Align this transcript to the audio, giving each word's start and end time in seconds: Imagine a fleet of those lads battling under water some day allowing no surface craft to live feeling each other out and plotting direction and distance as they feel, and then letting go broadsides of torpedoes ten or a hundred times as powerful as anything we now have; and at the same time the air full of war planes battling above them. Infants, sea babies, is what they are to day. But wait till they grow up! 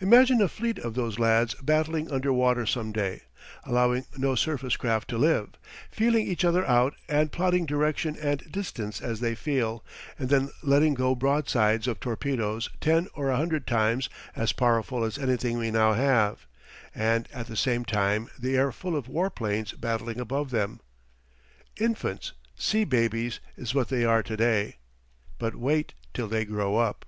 Imagine 0.00 0.42
a 0.42 0.48
fleet 0.48 0.80
of 0.80 0.94
those 0.94 1.20
lads 1.20 1.54
battling 1.62 2.10
under 2.10 2.32
water 2.32 2.66
some 2.66 2.90
day 2.90 3.22
allowing 3.62 4.04
no 4.18 4.34
surface 4.34 4.76
craft 4.76 5.06
to 5.10 5.16
live 5.18 5.50
feeling 5.88 6.26
each 6.26 6.44
other 6.44 6.66
out 6.66 6.94
and 7.08 7.30
plotting 7.30 7.64
direction 7.64 8.16
and 8.20 8.50
distance 8.50 9.00
as 9.00 9.20
they 9.20 9.36
feel, 9.36 9.84
and 10.18 10.30
then 10.30 10.50
letting 10.64 10.94
go 10.94 11.14
broadsides 11.14 11.86
of 11.86 12.00
torpedoes 12.00 12.70
ten 12.80 13.06
or 13.14 13.30
a 13.30 13.36
hundred 13.36 13.64
times 13.64 14.08
as 14.34 14.50
powerful 14.50 15.04
as 15.04 15.16
anything 15.16 15.58
we 15.58 15.70
now 15.70 15.92
have; 15.92 16.44
and 16.92 17.28
at 17.32 17.46
the 17.46 17.54
same 17.54 17.84
time 17.84 18.28
the 18.36 18.56
air 18.56 18.72
full 18.72 18.96
of 18.96 19.06
war 19.06 19.30
planes 19.30 19.70
battling 19.74 20.18
above 20.18 20.50
them. 20.50 20.80
Infants, 21.76 22.32
sea 22.56 22.82
babies, 22.82 23.38
is 23.56 23.76
what 23.76 23.90
they 23.90 24.04
are 24.04 24.24
to 24.24 24.36
day. 24.36 24.78
But 25.38 25.54
wait 25.54 25.94
till 26.12 26.26
they 26.26 26.44
grow 26.44 26.78
up! 26.78 27.04